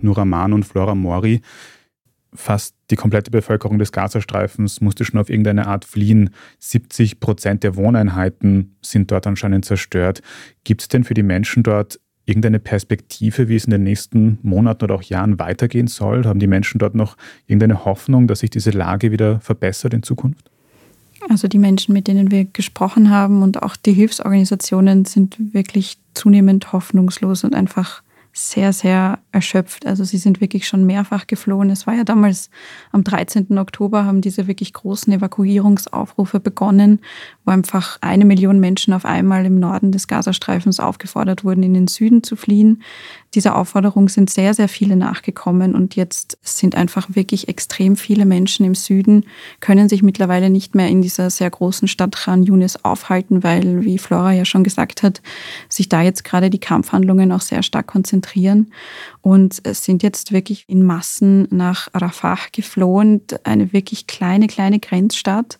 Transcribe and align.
Nuraman 0.00 0.52
und 0.52 0.64
Flora 0.64 0.94
Mori. 0.94 1.40
Fast 2.34 2.74
die 2.90 2.96
komplette 2.96 3.30
Bevölkerung 3.30 3.78
des 3.78 3.90
Gazastreifens 3.90 4.80
musste 4.80 5.04
schon 5.04 5.18
auf 5.18 5.30
irgendeine 5.30 5.66
Art 5.66 5.84
fliehen. 5.84 6.30
70 6.58 7.20
Prozent 7.20 7.64
der 7.64 7.76
Wohneinheiten 7.76 8.76
sind 8.82 9.10
dort 9.10 9.26
anscheinend 9.26 9.64
zerstört. 9.64 10.20
Gibt 10.64 10.82
es 10.82 10.88
denn 10.88 11.04
für 11.04 11.14
die 11.14 11.22
Menschen 11.22 11.62
dort 11.62 11.98
irgendeine 12.26 12.58
Perspektive, 12.58 13.48
wie 13.48 13.56
es 13.56 13.64
in 13.64 13.70
den 13.70 13.82
nächsten 13.82 14.38
Monaten 14.42 14.84
oder 14.84 14.94
auch 14.96 15.02
Jahren 15.02 15.38
weitergehen 15.38 15.86
soll? 15.86 16.26
Haben 16.26 16.40
die 16.40 16.46
Menschen 16.46 16.78
dort 16.78 16.94
noch 16.94 17.16
irgendeine 17.46 17.86
Hoffnung, 17.86 18.26
dass 18.28 18.40
sich 18.40 18.50
diese 18.50 18.70
Lage 18.70 19.10
wieder 19.10 19.40
verbessert 19.40 19.94
in 19.94 20.02
Zukunft? 20.02 20.50
Also 21.28 21.48
die 21.48 21.58
Menschen, 21.58 21.94
mit 21.94 22.06
denen 22.06 22.30
wir 22.30 22.44
gesprochen 22.44 23.10
haben 23.10 23.42
und 23.42 23.62
auch 23.62 23.76
die 23.76 23.92
Hilfsorganisationen 23.92 25.04
sind 25.04 25.36
wirklich 25.52 25.98
zunehmend 26.14 26.72
hoffnungslos 26.72 27.44
und 27.44 27.54
einfach 27.54 28.02
sehr, 28.32 28.72
sehr 28.72 29.18
erschöpft. 29.38 29.86
Also 29.86 30.02
sie 30.02 30.18
sind 30.18 30.40
wirklich 30.40 30.66
schon 30.66 30.84
mehrfach 30.84 31.28
geflohen. 31.28 31.70
Es 31.70 31.86
war 31.86 31.94
ja 31.94 32.02
damals 32.02 32.50
am 32.90 33.04
13. 33.04 33.56
Oktober 33.56 34.04
haben 34.04 34.20
diese 34.20 34.48
wirklich 34.48 34.72
großen 34.72 35.12
Evakuierungsaufrufe 35.12 36.40
begonnen, 36.40 36.98
wo 37.44 37.52
einfach 37.52 37.98
eine 38.00 38.24
Million 38.24 38.58
Menschen 38.58 38.92
auf 38.92 39.04
einmal 39.04 39.46
im 39.46 39.60
Norden 39.60 39.92
des 39.92 40.08
Gazastreifens 40.08 40.80
aufgefordert 40.80 41.44
wurden, 41.44 41.62
in 41.62 41.74
den 41.74 41.86
Süden 41.86 42.24
zu 42.24 42.34
fliehen. 42.34 42.82
Dieser 43.34 43.54
Aufforderung 43.56 44.08
sind 44.08 44.28
sehr, 44.28 44.54
sehr 44.54 44.68
viele 44.68 44.96
nachgekommen 44.96 45.76
und 45.76 45.94
jetzt 45.94 46.38
sind 46.42 46.74
einfach 46.74 47.14
wirklich 47.14 47.46
extrem 47.46 47.94
viele 47.94 48.24
Menschen 48.24 48.66
im 48.66 48.74
Süden, 48.74 49.24
können 49.60 49.88
sich 49.88 50.02
mittlerweile 50.02 50.50
nicht 50.50 50.74
mehr 50.74 50.88
in 50.88 51.00
dieser 51.00 51.30
sehr 51.30 51.50
großen 51.50 51.86
Stadt 51.86 52.16
Khan 52.16 52.42
Yunis 52.42 52.84
aufhalten, 52.84 53.44
weil, 53.44 53.84
wie 53.84 53.98
Flora 53.98 54.32
ja 54.32 54.44
schon 54.44 54.64
gesagt 54.64 55.04
hat, 55.04 55.22
sich 55.68 55.88
da 55.88 56.02
jetzt 56.02 56.24
gerade 56.24 56.50
die 56.50 56.58
Kampfhandlungen 56.58 57.30
auch 57.30 57.42
sehr 57.42 57.62
stark 57.62 57.86
konzentrieren. 57.86 58.72
Und 59.28 59.60
sind 59.62 60.02
jetzt 60.02 60.32
wirklich 60.32 60.64
in 60.68 60.86
Massen 60.86 61.48
nach 61.50 61.88
Rafah 61.92 62.38
geflohen, 62.50 63.20
eine 63.44 63.74
wirklich 63.74 64.06
kleine, 64.06 64.46
kleine 64.46 64.80
Grenzstadt, 64.80 65.58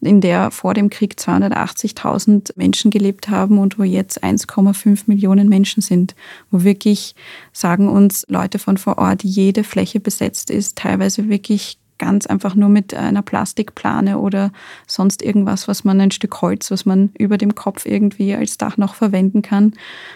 in 0.00 0.22
der 0.22 0.50
vor 0.50 0.72
dem 0.72 0.88
Krieg 0.88 1.16
280.000 1.18 2.52
Menschen 2.56 2.90
gelebt 2.90 3.28
haben 3.28 3.58
und 3.58 3.78
wo 3.78 3.82
jetzt 3.82 4.24
1,5 4.24 5.02
Millionen 5.04 5.50
Menschen 5.50 5.82
sind, 5.82 6.14
wo 6.50 6.64
wirklich, 6.64 7.14
sagen 7.52 7.90
uns 7.90 8.24
Leute 8.30 8.58
von 8.58 8.78
vor 8.78 8.96
Ort, 8.96 9.22
jede 9.22 9.64
Fläche 9.64 10.00
besetzt 10.00 10.48
ist, 10.48 10.78
teilweise 10.78 11.28
wirklich 11.28 11.76
ganz 12.00 12.26
einfach 12.26 12.56
nur 12.56 12.68
mit 12.68 12.94
einer 12.94 13.22
Plastikplane 13.22 14.18
oder 14.18 14.50
sonst 14.88 15.22
irgendwas, 15.22 15.68
was 15.68 15.84
man 15.84 16.00
ein 16.00 16.10
Stück 16.10 16.42
Holz, 16.42 16.72
was 16.72 16.86
man 16.86 17.10
über 17.16 17.38
dem 17.38 17.54
Kopf 17.54 17.86
irgendwie 17.86 18.34
als 18.34 18.58
Dach 18.58 18.76
noch 18.76 18.94
verwenden 18.94 19.42
kann. 19.42 19.74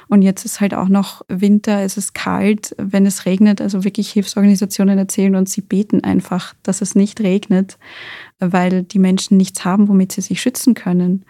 Und 0.08 0.22
jetzt 0.22 0.44
ist 0.44 0.60
halt 0.60 0.74
auch 0.74 0.88
noch 0.88 1.22
Winter, 1.28 1.82
es 1.82 1.96
ist 1.96 2.14
kalt, 2.14 2.74
wenn 2.78 3.06
es 3.06 3.26
regnet. 3.26 3.60
Also 3.60 3.84
wirklich 3.84 4.10
Hilfsorganisationen 4.10 4.98
erzählen 4.98 5.36
und 5.36 5.48
sie 5.48 5.60
beten 5.60 6.02
einfach, 6.02 6.54
dass 6.64 6.80
es 6.80 6.96
nicht 6.96 7.20
regnet, 7.20 7.78
weil 8.40 8.82
die 8.82 8.98
Menschen 8.98 9.36
nichts 9.36 9.64
haben, 9.64 9.86
womit 9.88 10.12
sie 10.12 10.22
sich 10.22 10.40
schützen 10.40 10.74
können. 10.74 11.24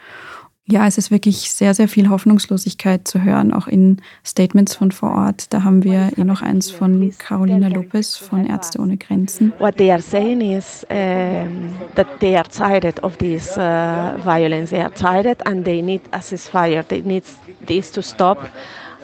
Ja, 0.66 0.86
es 0.86 0.96
ist 0.96 1.10
wirklich 1.10 1.50
sehr, 1.50 1.74
sehr 1.74 1.88
viel 1.88 2.08
Hoffnungslosigkeit 2.08 3.06
zu 3.06 3.22
hören, 3.22 3.52
auch 3.52 3.66
in 3.66 3.98
Statements 4.24 4.74
von 4.74 4.92
vor 4.92 5.10
Ort. 5.10 5.52
Da 5.52 5.62
haben 5.62 5.84
wir 5.84 6.12
eh 6.16 6.24
noch 6.24 6.40
eins 6.40 6.70
von 6.70 7.12
Carolina 7.18 7.68
Lopez 7.68 8.16
von 8.16 8.46
Ärzte 8.46 8.80
ohne 8.80 8.96
Grenzen. 8.96 9.52
What 9.58 9.76
they 9.76 9.90
are 9.90 10.00
saying 10.00 10.40
is 10.40 10.86
um, 10.90 11.74
that 11.96 12.06
they 12.20 12.34
are 12.34 12.48
tired 12.48 12.98
of 13.04 13.18
this 13.18 13.58
uh, 13.58 14.16
violence. 14.24 14.70
They 14.70 14.80
are 14.80 14.94
tired 14.94 15.46
and 15.46 15.66
they 15.66 15.82
need 15.82 16.00
a 16.12 16.20
ceasefire. 16.20 16.82
They 16.88 17.02
need 17.02 17.24
this 17.66 17.92
to 17.92 18.00
stop 18.00 18.38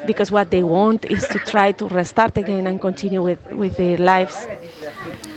because 0.06 0.32
what 0.32 0.50
they 0.50 0.62
want 0.62 1.04
is 1.04 1.28
to 1.28 1.38
try 1.40 1.72
to 1.72 1.88
restart 1.88 2.38
again 2.38 2.66
and 2.68 2.80
continue 2.80 3.22
with, 3.22 3.38
with 3.52 3.76
their 3.76 3.98
lives. 3.98 4.46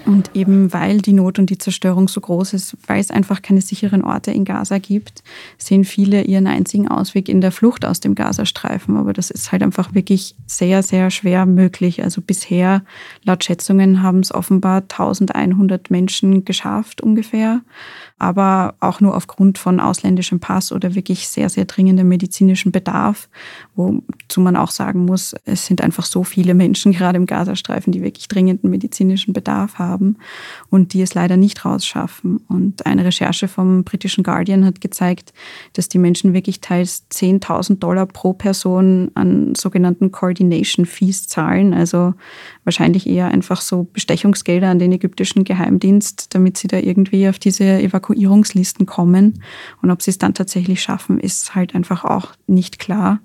Und 0.05 0.31
eben 0.33 0.73
weil 0.73 0.99
die 0.99 1.13
Not 1.13 1.39
und 1.39 1.49
die 1.49 1.57
Zerstörung 1.57 2.07
so 2.07 2.19
groß 2.19 2.53
ist, 2.53 2.75
weil 2.87 2.99
es 2.99 3.11
einfach 3.11 3.41
keine 3.41 3.61
sicheren 3.61 4.03
Orte 4.03 4.31
in 4.31 4.43
Gaza 4.43 4.77
gibt, 4.77 5.23
sehen 5.57 5.85
viele 5.85 6.23
ihren 6.23 6.47
einzigen 6.47 6.87
Ausweg 6.87 7.29
in 7.29 7.41
der 7.41 7.51
Flucht 7.51 7.85
aus 7.85 7.99
dem 7.99 8.15
Gazastreifen. 8.15 8.97
Aber 8.97 9.13
das 9.13 9.29
ist 9.29 9.51
halt 9.51 9.63
einfach 9.63 9.93
wirklich 9.93 10.35
sehr, 10.45 10.83
sehr 10.83 11.09
schwer 11.09 11.45
möglich. 11.45 12.03
Also 12.03 12.21
bisher, 12.21 12.83
laut 13.23 13.43
Schätzungen, 13.43 14.03
haben 14.03 14.19
es 14.19 14.33
offenbar 14.33 14.81
1100 14.81 15.89
Menschen 15.89 16.43
geschafft 16.43 17.01
ungefähr 17.01 17.61
aber 18.23 18.75
auch 18.79 19.01
nur 19.01 19.17
aufgrund 19.17 19.57
von 19.57 19.81
ausländischem 19.81 20.39
Pass 20.39 20.71
oder 20.71 20.95
wirklich 20.95 21.27
sehr, 21.27 21.49
sehr 21.49 21.65
dringendem 21.65 22.07
medizinischen 22.07 22.71
Bedarf, 22.71 23.27
wozu 23.75 24.39
man 24.39 24.55
auch 24.55 24.71
sagen 24.71 25.03
muss, 25.03 25.35
es 25.43 25.65
sind 25.65 25.81
einfach 25.81 26.05
so 26.05 26.23
viele 26.23 26.53
Menschen 26.53 26.93
gerade 26.93 27.17
im 27.17 27.25
Gazastreifen, 27.25 27.91
die 27.91 28.01
wirklich 28.01 28.29
dringenden 28.29 28.69
medizinischen 28.69 29.33
Bedarf 29.33 29.77
haben 29.77 29.92
und 30.69 30.93
die 30.93 31.01
es 31.01 31.13
leider 31.13 31.37
nicht 31.37 31.65
rausschaffen. 31.65 32.37
Und 32.47 32.85
eine 32.85 33.05
Recherche 33.05 33.47
vom 33.47 33.83
britischen 33.83 34.23
Guardian 34.23 34.65
hat 34.65 34.81
gezeigt, 34.81 35.33
dass 35.73 35.89
die 35.89 35.99
Menschen 35.99 36.33
wirklich 36.33 36.61
teils 36.61 37.05
10.000 37.11 37.79
Dollar 37.79 38.05
pro 38.05 38.33
Person 38.33 39.11
an 39.15 39.55
sogenannten 39.55 40.11
Coordination 40.11 40.85
Fees 40.85 41.27
zahlen, 41.27 41.73
also 41.73 42.13
wahrscheinlich 42.63 43.07
eher 43.07 43.27
einfach 43.27 43.61
so 43.61 43.87
Bestechungsgelder 43.91 44.69
an 44.69 44.79
den 44.79 44.91
ägyptischen 44.91 45.43
Geheimdienst, 45.43 46.33
damit 46.33 46.57
sie 46.57 46.67
da 46.67 46.77
irgendwie 46.77 47.27
auf 47.27 47.39
diese 47.39 47.63
Evakuierungslisten 47.63 48.85
kommen. 48.85 49.41
Und 49.81 49.91
ob 49.91 50.01
sie 50.01 50.11
es 50.11 50.17
dann 50.17 50.33
tatsächlich 50.33 50.81
schaffen, 50.81 51.19
ist 51.19 51.55
halt 51.55 51.75
einfach 51.75 52.03
auch 52.03 52.33
nicht 52.47 52.79
klar. 52.79 53.19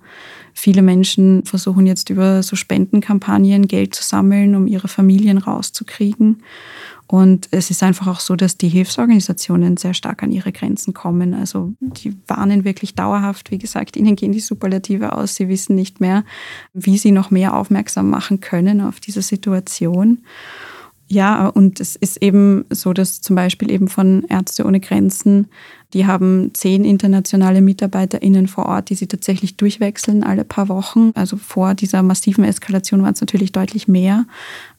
Viele 0.54 0.82
Menschen 0.82 1.44
versuchen 1.44 1.86
jetzt 1.86 2.10
über 2.10 2.42
so 2.42 2.56
Spendenkampagnen 2.56 3.68
Geld 3.68 3.94
zu 3.94 4.02
sammeln, 4.02 4.56
um 4.56 4.66
ihre 4.66 4.88
Familien 4.88 5.38
rauszukriegen. 5.38 6.42
Und 7.10 7.48
es 7.52 7.70
ist 7.70 7.82
einfach 7.82 8.06
auch 8.06 8.20
so, 8.20 8.36
dass 8.36 8.58
die 8.58 8.68
Hilfsorganisationen 8.68 9.78
sehr 9.78 9.94
stark 9.94 10.22
an 10.22 10.30
ihre 10.30 10.52
Grenzen 10.52 10.92
kommen. 10.92 11.32
Also 11.32 11.72
die 11.80 12.14
warnen 12.26 12.64
wirklich 12.64 12.94
dauerhaft. 12.94 13.50
Wie 13.50 13.56
gesagt, 13.56 13.96
ihnen 13.96 14.14
gehen 14.14 14.32
die 14.32 14.40
Superlative 14.40 15.14
aus. 15.14 15.34
Sie 15.34 15.48
wissen 15.48 15.74
nicht 15.74 16.00
mehr, 16.00 16.24
wie 16.74 16.98
sie 16.98 17.10
noch 17.10 17.30
mehr 17.30 17.56
aufmerksam 17.56 18.10
machen 18.10 18.40
können 18.40 18.82
auf 18.82 19.00
diese 19.00 19.22
Situation. 19.22 20.18
Ja, 21.08 21.48
und 21.48 21.80
es 21.80 21.96
ist 21.96 22.22
eben 22.22 22.66
so, 22.70 22.92
dass 22.92 23.22
zum 23.22 23.34
Beispiel 23.34 23.70
eben 23.70 23.88
von 23.88 24.24
Ärzte 24.28 24.64
ohne 24.66 24.78
Grenzen 24.78 25.48
die 25.94 26.06
haben 26.06 26.50
zehn 26.52 26.84
internationale 26.84 27.62
MitarbeiterInnen 27.62 28.46
vor 28.46 28.66
Ort, 28.66 28.90
die 28.90 28.94
sie 28.94 29.06
tatsächlich 29.06 29.56
durchwechseln 29.56 30.22
alle 30.22 30.44
paar 30.44 30.68
Wochen. 30.68 31.12
Also 31.14 31.38
vor 31.38 31.72
dieser 31.74 32.02
massiven 32.02 32.44
Eskalation 32.44 33.02
waren 33.02 33.14
es 33.14 33.22
natürlich 33.22 33.52
deutlich 33.52 33.88
mehr, 33.88 34.26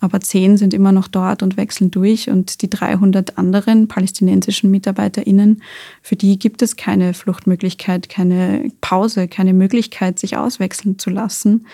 aber 0.02 0.22
zehn 0.22 0.58
sind 0.58 0.72
immer 0.72 0.92
noch 0.92 1.08
dort 1.08 1.42
und 1.42 1.58
wechseln 1.58 1.90
durch. 1.90 2.30
Und 2.30 2.62
die 2.62 2.70
300 2.70 3.40
anderen 3.40 3.88
palästinensischen 3.88 4.70
MitarbeiterInnen, 4.70 5.64
für 6.04 6.16
die 6.16 6.38
gibt 6.38 6.62
es 6.62 6.76
keine 6.76 7.16
Fluchtmöglichkeit, 7.16 8.08
keine 8.08 8.72
Pause, 8.80 9.28
keine 9.28 9.54
Möglichkeit, 9.54 10.20
sich 10.20 10.38
auswechseln 10.38 11.00
zu 11.00 11.10
lassen. 11.10 11.66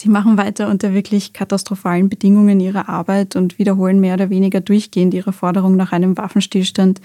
Sie 0.00 0.08
machen 0.08 0.38
weiter 0.38 0.70
unter 0.70 0.94
wirklich 0.94 1.34
katastrophalen 1.34 2.08
Bedingungen 2.08 2.58
ihre 2.58 2.88
Arbeit 2.88 3.36
und 3.36 3.58
wiederholen 3.58 4.00
mehr 4.00 4.14
oder 4.14 4.30
weniger 4.30 4.62
durchgehend 4.62 5.12
ihre 5.12 5.34
Forderung 5.34 5.76
nach 5.76 5.92
einem 5.92 6.16
Waffenstillstand, 6.16 7.02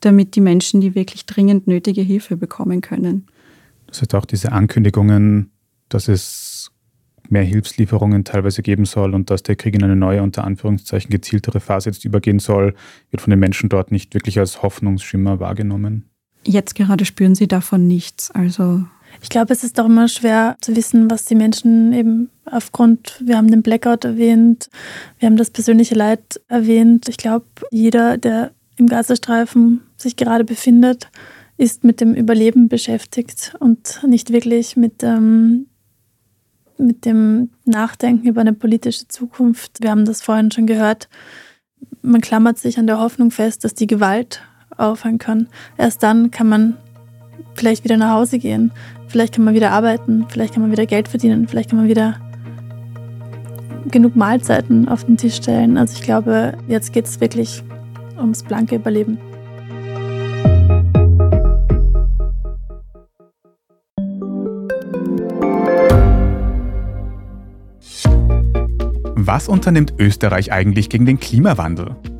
damit 0.00 0.34
die 0.34 0.40
Menschen, 0.40 0.80
die 0.80 0.94
wirklich 0.94 1.26
dringend 1.26 1.66
nötige 1.66 2.00
Hilfe 2.00 2.38
bekommen 2.38 2.80
können. 2.80 3.26
Das 3.86 4.00
heißt 4.00 4.14
auch 4.14 4.24
diese 4.24 4.52
Ankündigungen, 4.52 5.50
dass 5.90 6.08
es 6.08 6.70
mehr 7.28 7.42
Hilfslieferungen 7.42 8.24
teilweise 8.24 8.62
geben 8.62 8.86
soll 8.86 9.14
und 9.14 9.28
dass 9.28 9.42
der 9.42 9.56
Krieg 9.56 9.74
in 9.74 9.84
eine 9.84 9.96
neue, 9.96 10.22
unter 10.22 10.44
Anführungszeichen 10.44 11.10
gezieltere 11.10 11.60
Phase 11.60 11.90
jetzt 11.90 12.06
übergehen 12.06 12.38
soll, 12.38 12.74
wird 13.10 13.20
von 13.20 13.30
den 13.30 13.40
Menschen 13.40 13.68
dort 13.68 13.92
nicht 13.92 14.14
wirklich 14.14 14.38
als 14.38 14.62
Hoffnungsschimmer 14.62 15.38
wahrgenommen. 15.38 16.08
Jetzt 16.46 16.74
gerade 16.74 17.04
spüren 17.04 17.34
sie 17.34 17.46
davon 17.46 17.86
nichts. 17.86 18.30
Also 18.30 18.84
ich 19.20 19.28
glaube, 19.28 19.52
es 19.52 19.64
ist 19.64 19.78
doch 19.78 19.86
immer 19.86 20.08
schwer 20.08 20.56
zu 20.60 20.76
wissen, 20.76 21.10
was 21.10 21.24
die 21.24 21.34
Menschen 21.34 21.92
eben 21.92 22.30
aufgrund, 22.44 23.16
wir 23.20 23.36
haben 23.36 23.50
den 23.50 23.62
Blackout 23.62 24.04
erwähnt, 24.04 24.68
wir 25.18 25.26
haben 25.26 25.36
das 25.36 25.50
persönliche 25.50 25.94
Leid 25.94 26.40
erwähnt. 26.48 27.08
Ich 27.08 27.16
glaube, 27.16 27.46
jeder, 27.70 28.16
der 28.16 28.52
im 28.76 28.86
Gazastreifen 28.86 29.82
sich 29.96 30.16
gerade 30.16 30.44
befindet, 30.44 31.08
ist 31.56 31.82
mit 31.82 32.00
dem 32.00 32.14
Überleben 32.14 32.68
beschäftigt 32.68 33.54
und 33.58 34.00
nicht 34.06 34.30
wirklich 34.32 34.76
mit, 34.76 35.02
ähm, 35.02 35.66
mit 36.78 37.04
dem 37.04 37.50
Nachdenken 37.64 38.28
über 38.28 38.40
eine 38.40 38.52
politische 38.52 39.08
Zukunft. 39.08 39.78
Wir 39.80 39.90
haben 39.90 40.04
das 40.04 40.22
vorhin 40.22 40.52
schon 40.52 40.68
gehört. 40.68 41.08
Man 42.00 42.20
klammert 42.20 42.58
sich 42.58 42.78
an 42.78 42.86
der 42.86 43.00
Hoffnung 43.00 43.32
fest, 43.32 43.64
dass 43.64 43.74
die 43.74 43.88
Gewalt 43.88 44.42
aufhören 44.76 45.18
kann. 45.18 45.48
Erst 45.76 46.04
dann 46.04 46.30
kann 46.30 46.48
man 46.48 46.76
vielleicht 47.54 47.84
wieder 47.84 47.96
nach 47.96 48.14
Hause 48.14 48.38
gehen. 48.38 48.72
Vielleicht 49.08 49.34
kann 49.34 49.44
man 49.44 49.54
wieder 49.54 49.70
arbeiten, 49.72 50.26
vielleicht 50.28 50.54
kann 50.54 50.62
man 50.62 50.70
wieder 50.70 50.86
Geld 50.86 51.08
verdienen, 51.08 51.48
vielleicht 51.48 51.70
kann 51.70 51.78
man 51.78 51.88
wieder 51.88 52.16
genug 53.90 54.16
Mahlzeiten 54.16 54.88
auf 54.88 55.04
den 55.04 55.16
Tisch 55.16 55.36
stellen. 55.36 55.78
Also 55.78 55.94
ich 55.94 56.02
glaube, 56.02 56.54
jetzt 56.68 56.92
geht 56.92 57.06
es 57.06 57.20
wirklich 57.20 57.62
ums 58.18 58.42
blanke 58.42 58.76
Überleben. 58.76 59.18
Was 69.14 69.48
unternimmt 69.48 69.92
Österreich 69.98 70.52
eigentlich 70.52 70.88
gegen 70.88 71.04
den 71.04 71.20
Klimawandel? 71.20 71.96